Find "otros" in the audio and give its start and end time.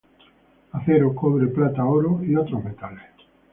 2.35-2.63